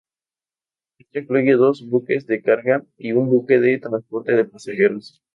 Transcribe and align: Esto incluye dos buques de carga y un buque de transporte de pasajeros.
Esto 0.97 1.19
incluye 1.19 1.53
dos 1.53 1.87
buques 1.87 2.25
de 2.25 2.41
carga 2.41 2.83
y 2.97 3.11
un 3.11 3.29
buque 3.29 3.59
de 3.59 3.77
transporte 3.77 4.31
de 4.33 4.45
pasajeros. 4.45 5.21